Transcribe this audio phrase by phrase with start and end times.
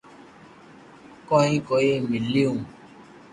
[1.29, 2.51] ڪوئي ڪوئي ميليو